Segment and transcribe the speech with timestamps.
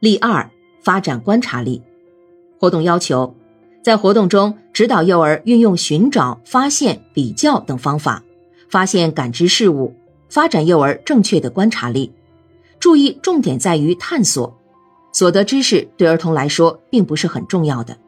[0.00, 0.50] 例二，
[0.82, 1.82] 发展观察力。
[2.58, 3.34] 活动要求，
[3.82, 8.22] 在活动中指导幼儿运用寻找、发现、比较等方法，
[8.70, 9.94] 发现感知事物，
[10.30, 12.10] 发展幼儿正确的观察力。
[12.78, 14.58] 注意，重点在于探索，
[15.12, 17.98] 所得知识对儿童来说并不是很重要的。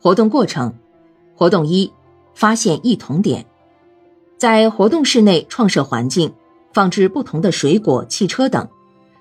[0.00, 0.74] 活动过程，
[1.34, 1.92] 活动一，
[2.34, 3.44] 发现异同点。
[4.38, 6.32] 在活动室内创设环境，
[6.72, 8.66] 放置不同的水果、汽车等，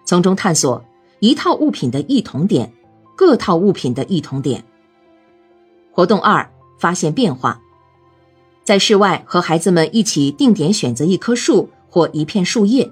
[0.06, 0.84] 从中探索
[1.24, 2.70] 一套物品的异同点，
[3.16, 4.62] 各套物品的异同点。
[5.90, 7.62] 活动二，发现变化。
[8.66, 12.92] 在室外和孩子们一起定点选择一棵树或一片树叶，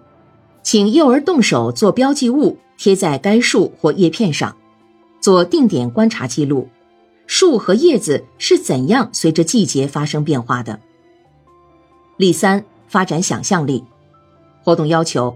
[0.63, 4.55] 请幼儿动手做标记物，贴在该树或叶片上，
[5.19, 6.69] 做定点观察记录。
[7.27, 10.79] 树和叶子是怎样随着季节发生变化的？
[12.15, 13.83] 例三：发展想象力。
[14.63, 15.35] 活动要求：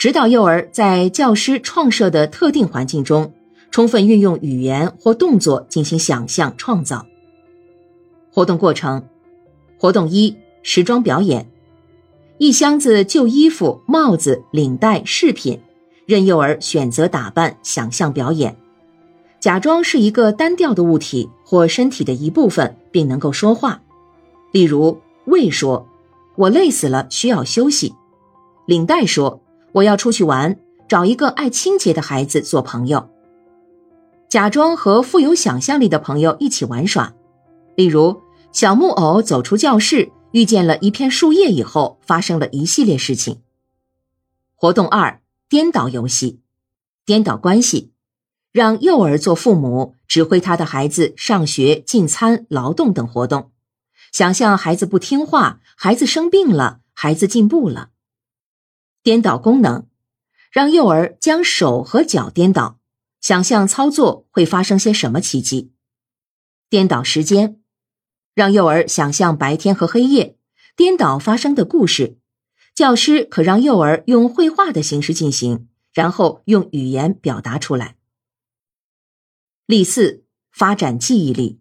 [0.00, 3.34] 指导幼儿在教师创设的特定环境中，
[3.70, 7.04] 充分运用语言或动作进行想象创造。
[8.32, 9.04] 活动过程：
[9.78, 11.50] 活动一：时装表演。
[12.38, 15.60] 一箱子旧衣服、帽子、领带、饰品，
[16.06, 18.56] 任幼儿选择打扮、想象表演，
[19.38, 23.82] 假装是一个单调的物体或身体的一部分，并能够说话。
[24.50, 25.86] 例如，胃说。
[26.36, 27.92] 我累死了，需要休息。
[28.64, 33.10] 领带说：“我要出去玩，找一个爱清洁的孩子做朋友。”
[34.28, 37.14] 假装和富有想象力的朋友一起玩耍，
[37.74, 38.20] 例如
[38.52, 43.40] 小木偶走出教室，遇见了一片树叶以后，发生了一系列事情。
[44.54, 46.38] 活动二：颠倒游戏，
[47.04, 47.90] 颠倒关系，
[48.52, 53.50] 让幼儿做父母，指挥他的孩子上学、进餐、劳动等活动。
[54.12, 57.88] 想象孩子不听话，孩子生病了，孩子进步了。
[59.02, 59.86] 颠倒功能，
[60.50, 62.78] 让幼儿将手和脚颠倒，
[63.20, 65.72] 想象操作会发生些什么奇迹。
[66.68, 67.60] 颠倒时间，
[68.34, 70.36] 让幼儿想象白天和黑夜，
[70.76, 72.18] 颠倒发生的故事。
[72.74, 77.96] 教师可让幼儿用绘画的形式进行，然后用语言表达出来。
[79.66, 81.60] 例四：发展记忆力。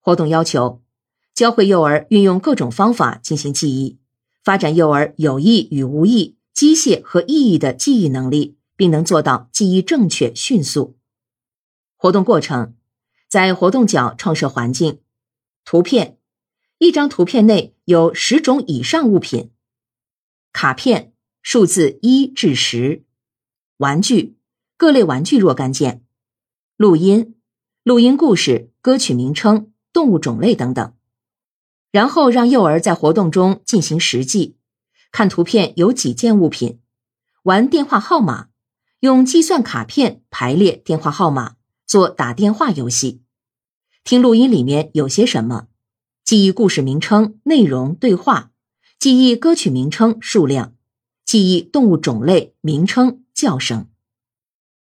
[0.00, 0.82] 活动要求。
[1.34, 3.98] 教会幼儿运用各种方法进行记忆，
[4.44, 10.96] 发展幼儿有意与无意、机械和意义的记忆能力，并能做到记忆正确、迅速。
[11.96, 12.74] 活动过程，
[13.28, 15.00] 在活动角创设环境。
[15.64, 16.16] 图片，
[16.78, 19.50] 一张图片内有十种以上物品。
[20.52, 23.02] 卡片，数字一至十。
[23.78, 24.36] 玩具，
[24.76, 26.04] 各类玩具若干件。
[26.76, 27.34] 录音，
[27.82, 30.94] 录音故事、歌曲名称、动物种类等等。
[31.90, 34.56] 然后让幼儿在活动中进行实际，
[35.16, 36.80] 看图片有几件物品，
[37.44, 38.48] 玩电话号码，
[38.98, 41.54] 用计算卡片排列电话号码，
[41.86, 43.22] 做打电话游戏，
[44.02, 45.68] 听录音里面有些什么，
[46.24, 48.50] 记忆故事名称、内容、对话，
[48.98, 50.74] 记忆歌曲名称、数量，
[51.24, 53.86] 记忆动物种类、名称、叫声。